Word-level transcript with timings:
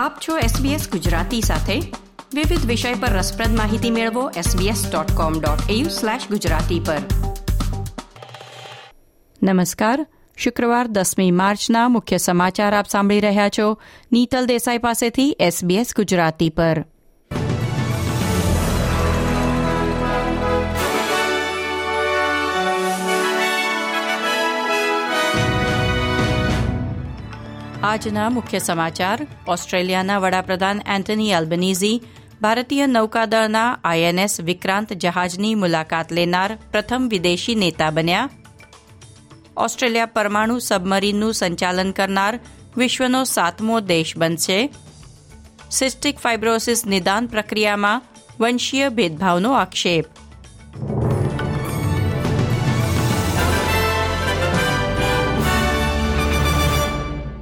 આપ 0.00 0.18
છો 0.28 0.38
SBS 0.38 0.90
ગુજરાતી 0.90 1.40
સાથે. 1.40 1.80
વિવિધ 2.34 2.66
વિષય 2.66 2.94
પર 2.94 3.08
રસપ્રદ 3.08 3.56
માહિતી 3.56 3.90
મેળવો 3.90 4.30
sbs.com.au/gujarati 4.30 6.80
પર. 6.86 6.96
નમસ્કાર. 9.42 10.06
શુક્રવાર 10.36 10.86
દસમી 10.86 11.30
માર્ચના 11.30 11.88
મુખ્ય 11.88 12.16
સમાચાર 12.16 12.74
આપ 12.74 12.88
સાંભળી 12.88 13.20
રહ્યા 13.20 13.48
છો. 13.48 13.78
નીતલ 14.12 14.46
દેસાઈ 14.46 14.78
પાસેથી 14.78 15.36
SBS 15.42 15.86
ગુજરાતી 15.96 16.50
પર. 16.50 16.84
આજના 27.82 28.30
મુખ્ય 28.30 28.58
સમાચાર, 28.58 29.26
ઓસ્ટ્રેલિયાના 29.48 30.18
વડાપ્રધાન 30.18 30.82
એન્થની 30.86 31.30
એલ્બનીઝી 31.30 32.02
ભારતીય 32.40 32.86
નૌકાદળના 32.86 33.78
આઈએનએસ 33.84 34.40
વિક્રાંત 34.40 34.92
જહાજની 34.92 35.54
મુલાકાત 35.54 36.12
લેનાર 36.12 36.58
પ્રથમ 36.70 37.08
વિદેશી 37.10 37.54
નેતા 37.54 37.90
બન્યા. 37.90 38.30
ઓસ્ટ્રેલિયા 39.56 40.06
પરમાણુ 40.06 40.58
સબમરીનનું 40.58 41.34
સંચાલન 41.34 41.90
કરનાર 41.90 42.40
વિશ્વનો 42.76 43.24
સાતમો 43.24 43.80
દેશ 43.80 44.16
બનશે. 44.16 44.70
સિસ્ટિક 45.70 46.18
ફાઇબ્રોસિસ 46.18 46.86
નિદાન 46.86 47.26
પ્રક્રિયામાં 47.26 48.02
વંશીય 48.40 48.88
ભેદભાવનો 48.88 49.52
આક્ષેપ. 49.52 50.04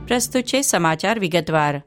પ્રસ્તુત 0.08 0.42
છે 0.42 0.62
સમાચાર 0.62 1.18
વિગતવાર. 1.18 1.82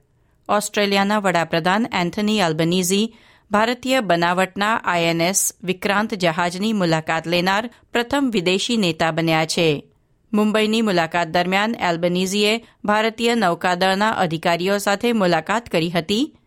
ઓસ્ટ્રેલિયાના 0.50 1.20
વડાપ્રધાન 1.20 1.88
એન્થની 1.94 2.42
આલ્બનીઝી 2.42 3.16
ભારતીય 3.52 4.02
બનાવટના 4.02 4.76
આઈએનએસ 4.76 5.54
વિક્રાંત 5.64 6.14
જહાજની 6.14 6.74
મુલાકાત 6.74 7.28
લેનાર 7.28 7.70
પ્રથમ 7.94 8.30
વિદેશી 8.34 8.78
નેતા 8.78 9.12
બન્યા 9.12 9.46
છે. 9.46 9.92
મુંબઈની 10.34 10.82
મુલાકાત 10.82 11.28
દરમિયાન 11.28 11.76
એલ્બનીઝીએ 11.76 12.66
ભારતીય 12.86 13.36
નૌકાદળના 13.36 14.10
અધિકારીઓ 14.10 14.78
સાથે 14.78 15.14
મુલાકાત 15.14 15.70
કરી 15.70 15.90
હતી. 15.90 16.38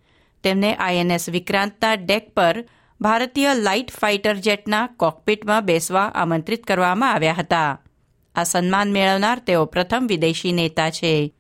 તેમને 0.43 0.75
આઈએનએસ 0.75 1.29
વિક્રાંતના 1.29 1.95
ડેક 1.95 2.35
પર 2.35 2.65
ભારતીય 3.01 3.55
લાઇટ 3.55 3.91
ફાઇટર 3.91 4.35
જેટના 4.35 4.87
કોકપીટમાં 4.87 5.65
બેસવા 5.65 6.03
આમંત્રિત 6.03 6.65
કરવામાં 6.65 7.13
આવ્યા 7.13 7.33
હતા. 7.33 7.83
આ 8.35 8.43
સન્માન 8.43 8.93
મેળવનાર 8.93 9.39
તેઓ 9.39 9.65
પ્રથમ 9.65 10.07
વિદેશી 10.09 10.53
નેતા 10.53 10.91
છે. 10.91 11.35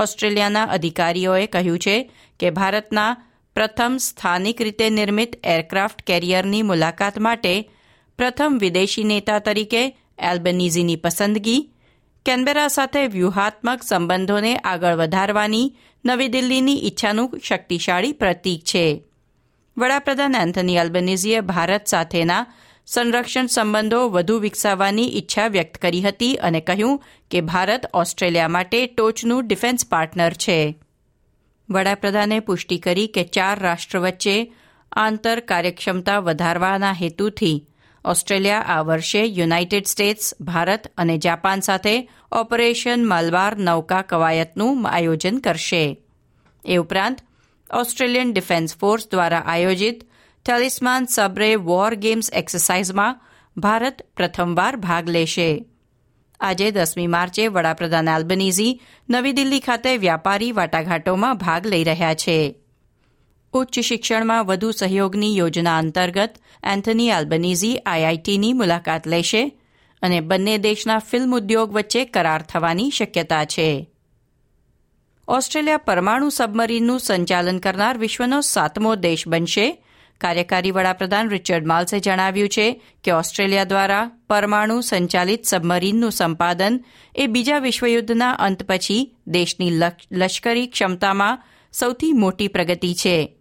ઓસ્ટ્રેલિયાના 0.00 0.64
અધિકારીઓએ 0.64 1.46
કહ્યું 1.46 1.78
છે 1.78 2.10
કે 2.40 2.50
ભારતના 2.50 3.16
પ્રથમ 3.54 3.96
સ્થાનિક 4.00 4.62
રીતે 4.62 4.90
નિર્મિત 4.90 5.40
એરક્રાફ્ટ 5.44 6.02
કેરિયરની 6.02 6.62
મુલાકાત 6.62 7.18
માટે 7.18 7.70
પ્રથમ 8.18 8.58
વિદેશી 8.60 9.04
નેતા 9.04 9.38
તરીકે 9.38 9.96
એલ્બનીઝીની 10.18 10.96
પસંદગી, 10.96 11.70
કેનબેરા 12.26 12.68
સાથે 12.68 13.06
વ્યૂહાત્મક 13.06 13.82
સંબંધોને 13.82 14.56
આગળ 14.56 14.94
વધારવાની 14.94 15.76
નવી 16.04 16.28
દિલ્હીની 16.28 16.86
ઈચ્છાનું 16.86 17.40
શક્તિશાળી 17.48 18.12
પ્રતીક 18.12 18.64
છે. 18.64 19.04
વડાપ્રધાન 19.78 20.34
એન્થની 20.34 20.76
એલ્બનીઝીએ 20.76 21.40
ભારત 21.40 21.86
સાથેના 21.86 22.46
સંરક્ષણ 22.86 23.46
સંબંધો 23.46 24.08
વધુ 24.08 24.38
વિકસાવવાની 24.38 25.18
ઈચ્છા 25.18 25.46
વ્યક્ત 25.46 25.76
કરી 25.76 26.02
હતી 26.02 26.34
અને 26.34 26.60
કહ્યું 26.60 27.02
કે 27.30 27.40
ભારત 27.40 27.90
ઓસ્ટ્રેલિયા 27.94 28.48
માટે 28.48 28.86
ટોચનું 28.86 29.46
ડિફેન્સ 29.46 29.86
પાર્ટનર 29.88 30.32
છે. 30.32 30.78
વડાપ્રધાને 31.70 32.40
પુષ્ટિ 32.40 32.78
કરી 32.78 33.06
કે 33.06 33.24
ચાર 33.24 33.60
રાષ્ટ્ર 33.60 33.98
વચ્ચે 33.98 34.52
આંતર 34.92 35.40
કાર્યક્ષમતા 35.40 36.18
વધારવાના 36.18 36.92
હેતુથી 36.92 37.66
ઓસ્ટ્રેલિયા 38.04 38.60
આ 38.60 38.82
વર્ષે 38.82 39.24
યુનાઇટેડ 39.24 39.86
સ્ટેટ્સ, 39.86 40.34
ભારત 40.40 40.92
અને 40.98 41.18
જાપાન 41.18 41.60
સાથે 41.60 42.10
ઓપરેશન 42.32 43.08
મલબાર 43.08 43.56
નૌકા 43.56 44.02
કવાયતનું 44.02 44.88
આયોજન 44.88 45.38
કરશે. 45.38 45.98
એ 46.64 46.76
ઉપરાંત 46.76 47.18
ઓસ્ટ્રેલિયન 47.72 48.32
ડિફેન્સ 48.32 48.76
ફોર્સ 48.76 49.08
દ્વારા 49.10 49.38
આયોજિત 49.38 50.13
ટેલિસ્માન 50.46 51.04
સબરે 51.04 51.54
વોર 51.56 51.94
ગેમ્સ 51.94 52.30
એક્સરસાઇઝમાં 52.32 53.20
ભારત 53.56 54.02
પ્રથમવાર 54.16 54.76
ભાગ 54.76 55.08
લેશે. 55.08 55.64
આજે 56.40 56.70
દસમી 56.70 57.06
માર્ચે 57.06 57.48
વડાપ્રધાન 57.48 58.08
એલ્બનીઝી 58.08 58.80
નવી 59.10 59.32
દિલ્હી 59.32 59.60
ખાતે 59.60 59.96
વ્યાપારી 59.96 60.52
વાટાઘાટોમાં 60.52 61.38
ભાગ 61.38 61.66
લઈ 61.66 61.84
રહ્યા 61.84 62.14
છે. 62.14 62.60
ઉચ્ચ 63.52 63.80
શિક્ષણમાં 63.80 64.44
વધુ 64.44 64.70
સહયોગની 64.70 65.36
યોજના 65.36 65.78
અંતર્ગત 65.78 66.34
એન્થની 66.64 67.10
આલ્બનીઝી 67.10 67.76
આઈઆઈટીની 67.76 68.52
મુલાકાત 68.52 69.06
લેશે 69.06 69.58
અને 70.02 70.20
બંને 70.20 70.58
દેશના 70.58 70.98
ફિલ્મ 70.98 71.36
ઉદ્યોગ 71.36 71.72
વચ્ચે 71.72 72.04
કરાર 72.04 72.42
થવાની 72.42 72.90
શક્યતા 72.90 73.44
છે. 73.44 73.90
ઓસ્ટ્રેલિયા 75.28 75.76
પરમાણુ 75.76 76.28
સબમરીનનું 76.30 77.00
સંચાલન 77.00 77.58
કરનાર 77.58 77.98
વિશ્વનો 77.98 78.40
સાતમો 78.40 78.94
દેશ 78.94 79.28
બનશે 79.28 79.84
કાર્યકારી 80.20 80.70
વડાપ્રધાન 80.70 81.28
રિચર્ડ 81.28 81.66
માલ્સે 81.66 82.00
જણાવ્યું 82.00 82.48
છે 82.48 82.82
કે 83.04 83.10
ઓસ્ટ્રેલિયા 83.10 83.64
દ્વારા 83.64 84.10
પરમાણુ 84.30 84.80
સંચાલિત 84.80 85.44
સબમરીનનું 85.44 86.12
સંપાદન 86.12 86.80
એ 87.16 87.26
બીજા 87.26 87.58
વિશ્વયુદ્ધના 87.58 88.30
અંત 88.30 88.62
પછી 88.62 89.16
દેશની 89.26 89.80
લશ્કરી 90.12 90.66
ક્ષમતામાં 90.66 91.42
સૌથી 91.72 92.12
મોટી 92.12 92.48
પ્રગતિ 92.48 92.94
છે. 92.94 93.36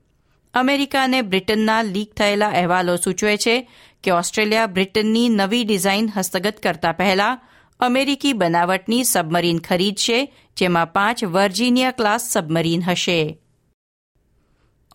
અમેરિકા 0.53 1.03
અને 1.03 1.21
બ્રિટનના 1.21 1.81
લીક 1.81 2.13
થયેલા 2.13 2.47
અહેવાલો 2.47 2.95
સૂચવે 2.95 3.37
છે 3.37 3.69
કે 4.03 4.11
ઓસ્ટ્રેલિયા 4.11 4.65
બ્રિટનની 4.65 5.29
નવી 5.29 5.63
ડિઝાઇન 5.63 6.09
હસ્તગત 6.17 6.59
કરતા 6.63 6.91
પહેલા 6.91 7.39
અમેરિકી 7.79 8.33
બનાવટની 8.33 9.03
સબમરીન 9.03 9.59
ખરીદશે, 9.59 10.33
જેમાં 10.57 10.93
પાંચ 10.93 11.23
વર્જિનિયા 11.23 11.91
ક્લાસ 11.91 12.21
સબમરીન 12.21 12.81
હશે. 12.81 13.39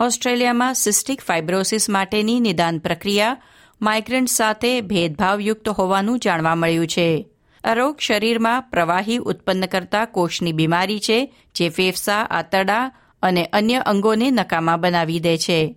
ઓસ્ટ્રેલિયામાં 0.00 0.74
સિસ્ટિક 0.74 1.22
ફાઇબ્રોસિસ 1.22 1.88
માટેની 1.88 2.40
નિદાન 2.40 2.78
પ્રક્રિયા 2.78 3.36
માઇગ્રન્ટ 3.82 4.28
સાથે 4.28 4.80
ભેદભાવયુક્ત 4.80 5.68
હોવાનું 5.68 6.18
જાણવા 6.18 6.54
મળ્યું 6.54 6.86
છે. 6.86 7.26
આ 7.64 7.72
રોગ 7.72 7.98
શરીરમાં 8.00 8.62
પ્રવાહી 8.62 9.16
ઉત્પન્ન 9.16 9.66
કરતા 9.66 10.04
કોષની 10.04 10.52
બીમારી 10.52 11.00
છે, 11.00 11.34
જે 11.54 11.68
ફેફસા, 11.68 12.22
આંતરડા 12.30 12.92
અને 13.22 13.44
અન્ય 13.44 13.76
અંગોને 13.76 14.30
નકામા 14.30 14.76
બનાવી 14.76 15.20
દે 15.20 15.38
છે. 15.38 15.76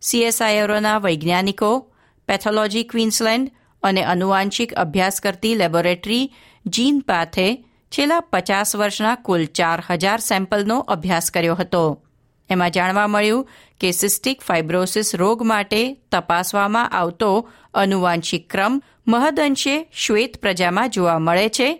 સીએસઆઈઆરોના 0.00 0.98
વૈજ્ઞાનિકો 0.98 1.92
પેથોલોજી 2.28 2.82
ક્વીન્સલેન્ડ 2.82 3.50
અને 3.82 4.02
અનુવાંશિક 4.02 4.74
અભ્યાસ 4.74 5.20
કરતી 5.20 5.54
લેબોરેટરી 5.54 6.34
જીન 6.66 7.00
પાથે 7.00 7.64
છેલ્લા 7.90 8.20
પચાસ 8.20 8.76
વર્ષના 8.76 9.14
કુલ 9.14 9.44
ચાર 9.44 9.82
હજાર 9.90 10.18
સેમ્પલનો 10.18 10.78
અભ્યાસ 10.78 11.30
કર્યો 11.30 11.54
હતો. 11.54 12.04
એમાં 12.52 12.70
જાણવા 12.70 13.06
મળ્યું 13.06 13.48
કે 13.80 13.92
સિસ્ટિક 13.92 14.42
ફાઇબ્રોસિસ 14.42 15.14
રોગ 15.14 15.42
માટે 15.42 15.80
તપાસવામાં 16.12 16.90
આવતો 16.90 17.30
અનુવાંશિક 17.74 18.50
ક્રમ 18.50 18.82
મહદઅંશે 19.08 19.74
શ્વેત 19.94 20.36
પ્રજામાં 20.36 20.90
જોવા 20.90 21.18
મળે 21.18 21.48
છે. 21.48 21.70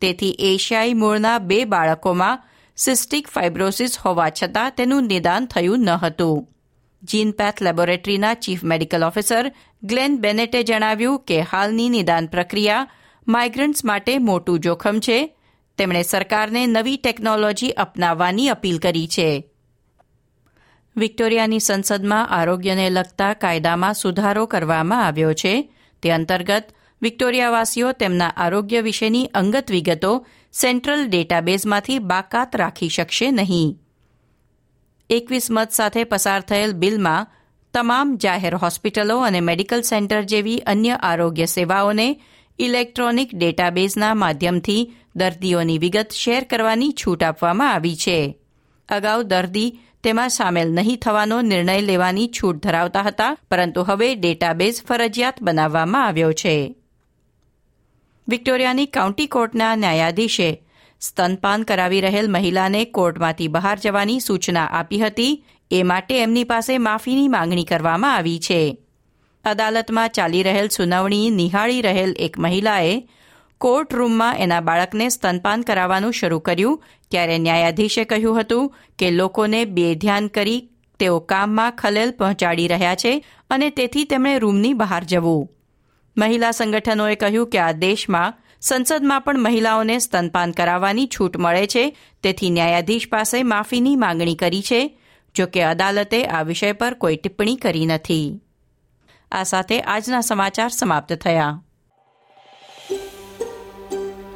તેથી 0.00 0.36
એશિયાઈ 0.38 0.94
મૂળના 0.94 1.38
બે 1.38 1.64
બાળકોમાં 1.64 2.42
સિસ્ટિક 2.76 3.28
ફાઇબ્રોસિસ 3.28 3.98
હોવા 3.98 4.30
છતાં 4.30 4.70
તેનું 4.70 5.06
નિદાન 5.06 5.46
થયું 5.46 5.78
ન 5.78 5.90
હતું. 5.90 6.48
જીનપેથ 7.04 7.62
લેબોરેટરીના 7.62 8.34
ચીફ 8.34 8.64
મેડિકલ 8.64 9.04
ઓફિસર 9.04 9.52
ગ્લેન 9.82 10.16
બેનેટે 10.16 10.62
જણાવ્યું 10.62 11.20
કે 11.20 11.40
હાલની 11.40 11.88
નિદાન 11.88 12.26
પ્રક્રિયા 12.26 12.90
માઇગ્રન્ટ્સ 13.28 13.84
માટે 13.84 14.18
મોટું 14.18 14.60
જોખમ 14.60 14.98
છે. 15.00 15.18
તેમણે 15.78 16.02
સરકારને 16.02 16.66
નવી 16.66 16.96
ટેકનોલોજી 16.96 17.70
અપનાવવાની 17.70 18.48
અપીલ 18.48 18.78
કરી 18.78 19.08
છે. 19.08 19.30
વિક્ટોરિયાની 20.96 21.60
સંસદમાં 21.60 22.28
આરોગ્યને 22.28 22.90
લગતા 22.90 23.34
કાયદામાં 23.34 23.94
સુધારો 23.94 24.46
કરવામાં 24.46 25.06
આવ્યો 25.06 25.32
છે. 25.32 25.72
તે 26.02 26.10
અંતર્ગત 26.10 26.64
વિક્ટોરિયાવાસીઓ 27.02 27.92
તેમના 27.92 28.28
આરોગ્ય 28.28 28.80
વિશેની 28.80 29.26
અંગત 29.26 29.70
વિગતો 29.70 30.26
સેન્ટ્રલ 30.52 31.06
ડેટાબેઝમાંથી 31.06 31.98
બાકાત 31.98 32.56
રાખી 32.56 32.88
શકશે 32.88 33.30
નહીં. 33.30 33.80
એકવીસ 35.10 35.50
મત 35.50 35.70
સાથે 35.70 36.04
પસાર 36.04 36.40
થયેલ 36.40 36.72
બિલમાં 36.72 37.26
તમામ 37.74 38.16
જાહેર 38.16 38.54
હોસ્પિટલો 38.54 39.18
અને 39.18 39.40
મેડિકલ 39.40 39.80
સેન્ટર 39.80 40.22
જેવી 40.22 40.58
અન્ય 40.58 40.92
આરોગ્ય 40.92 41.46
સેવાઓને 41.46 42.20
ઇલેક્ટ્રોનિક 42.58 43.30
ડેટાબેઝના 43.34 44.14
માધ્યમથી 44.14 44.92
દર્દીઓની 45.16 45.78
વિગત 45.78 46.10
શેર 46.12 46.44
કરવાની 46.44 46.92
છૂટ 46.92 47.22
આપવામાં 47.22 47.72
આવી 47.72 47.96
છે. 47.96 48.38
અગાઉ 48.88 49.22
દર્દી 49.22 49.78
તેમાં 50.04 50.30
સામેલ 50.30 50.68
નહીં 50.68 50.98
થવાનો 50.98 51.42
નિર્ણય 51.42 51.80
લેવાની 51.80 52.28
છૂટ 52.28 52.62
ધરાવતા 52.62 53.02
હતા, 53.02 53.36
પરંતુ 53.50 53.82
હવે 53.82 54.14
ડેટાબેઝ 54.14 54.82
ફરજિયાત 54.88 55.42
બનાવવામાં 55.42 56.06
આવ્યો 56.06 56.32
છે. 56.32 56.74
વિક્ટોરિયાની 58.28 58.86
કાઉન્ટી 58.86 59.26
કોર્ટના 59.26 59.76
ન્યાયાધીશે 59.76 60.62
સ્તનપાન 61.00 61.62
કરાવી 61.62 62.00
રહેલ 62.00 62.30
મહિલાને 62.30 62.84
કોર્ટમાંથી 62.84 63.48
બહાર 63.48 63.78
જવાની 63.78 64.20
સૂચના 64.20 64.68
આપી 64.72 64.98
હતી, 64.98 65.44
એ 65.70 65.82
માટે 65.82 66.22
એમની 66.22 66.44
પાસે 66.44 66.78
માફીની 66.78 67.28
માંગણી 67.28 67.64
કરવામાં 67.64 68.14
આવી 68.14 68.38
છે. 68.38 68.78
અદાલતમાં 69.44 70.08
ચાલી 70.08 70.42
રહેલ 70.42 70.68
સુનાવણી 70.68 71.30
નિહાળી 71.30 71.82
રહેલ 71.82 72.14
એક 72.18 72.38
મહિલાએ 72.38 73.08
કોર્ટ 73.62 73.94
રૂમમાં 73.94 74.36
એના 74.36 74.60
બાળકને 74.60 75.08
સ્તનપાન 75.08 75.60
કરાવવાનું 75.60 76.12
શરૂ 76.12 76.38
કર્યું, 76.38 76.82
ત્યારે 77.10 77.38
ન્યાયાધીશે 77.38 78.04
કહ્યું 78.04 78.40
હતું 78.40 78.72
કે 78.98 79.10
લોકોને 79.10 79.64
બેધ્યાન 79.64 80.26
કરી 80.26 80.60
તેઓ 81.00 81.20
કામમાં 81.20 81.72
ખલેલ 81.72 82.10
પહોંચાડી 82.10 82.68
રહ્યા 82.68 82.94
છે 82.94 83.12
અને 83.50 83.70
તેથી 83.70 84.04
તેમણે 84.04 84.38
રૂમની 84.38 84.72
બહાર 84.72 85.04
જવું. 85.04 85.48
મહિલા 86.16 86.50
સંગઠનોએ 86.50 87.14
કહ્યું 87.14 87.48
કે 87.48 87.58
આ 87.58 87.72
દેશમાં, 87.72 88.34
સંસદમાં 88.60 89.20
પણ 89.20 89.40
મહિલાઓને 89.40 89.98
સ્તનપાન 89.98 90.50
કરાવવાની 90.50 91.06
છૂટ 91.06 91.36
મળે 91.36 91.66
છે, 91.66 91.96
તેથી 92.22 92.50
ન્યાયાધીશ 92.50 93.08
પાસે 93.08 93.42
માફીની 93.42 93.96
માંગણી 93.96 94.34
કરી 94.34 94.62
છે, 94.62 94.98
જો 95.34 95.46
કે 95.46 95.64
અદાલતે 95.64 96.24
આ 96.26 96.42
વિષય 96.42 96.72
પર 96.72 96.94
કોઈ 96.94 97.16
ટિપ્પણી 97.16 97.56
કરી 97.56 97.86
નથી. 97.86 98.40
આ 99.32 99.42
સાથે 99.42 99.80
આજના 99.80 100.20
સમાચાર 100.20 100.68
સમાપ્ત 100.68 101.12
થયા. 101.12 101.62